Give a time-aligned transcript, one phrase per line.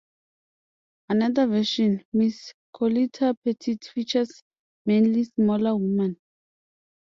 [1.09, 4.41] Another version, "Miss Colita Petite", features
[4.83, 6.17] mainly smaller women.